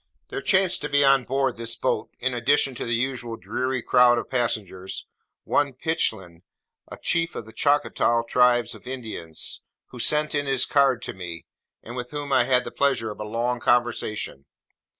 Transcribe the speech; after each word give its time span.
There 0.29 0.41
chanced 0.41 0.81
to 0.81 0.89
be 0.89 1.05
on 1.05 1.25
board 1.25 1.57
this 1.57 1.75
boat, 1.75 2.09
in 2.17 2.33
addition 2.33 2.73
to 2.73 2.85
the 2.85 2.95
usual 2.95 3.35
dreary 3.37 3.83
crowd 3.83 4.17
of 4.17 4.31
passengers, 4.31 5.05
one 5.43 5.73
Pitchlynn, 5.73 6.41
a 6.87 6.97
chief 6.97 7.35
of 7.35 7.45
the 7.45 7.53
Choctaw 7.53 8.23
tribe 8.23 8.65
of 8.73 8.87
Indians, 8.87 9.61
who 9.89 9.99
sent 9.99 10.33
in 10.33 10.47
his 10.47 10.65
card 10.65 11.03
to 11.03 11.13
me, 11.13 11.45
and 11.83 11.95
with 11.95 12.09
whom 12.09 12.33
I 12.33 12.45
had 12.45 12.63
the 12.63 12.71
pleasure 12.71 13.11
of 13.11 13.19
a 13.19 13.23
long 13.23 13.59
conversation. 13.59 14.47